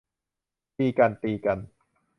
[0.77, 1.57] ตีกัน ตีกัน